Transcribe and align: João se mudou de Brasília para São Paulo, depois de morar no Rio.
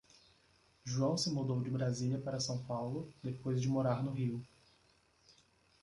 João 0.83 1.15
se 1.15 1.29
mudou 1.29 1.61
de 1.61 1.69
Brasília 1.69 2.17
para 2.17 2.39
São 2.39 2.63
Paulo, 2.65 3.13
depois 3.23 3.61
de 3.61 3.69
morar 3.69 4.01
no 4.03 4.09
Rio. 4.11 4.43